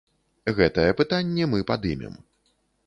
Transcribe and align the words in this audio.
Гэтае 0.59 0.87
пытанне 1.03 1.43
мы 1.53 1.63
падымем. 1.73 2.21